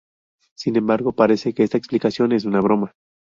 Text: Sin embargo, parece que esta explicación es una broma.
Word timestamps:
Sin 0.57 0.77
embargo, 0.77 1.13
parece 1.13 1.53
que 1.53 1.61
esta 1.61 1.77
explicación 1.77 2.31
es 2.31 2.45
una 2.45 2.59
broma. 2.59 2.93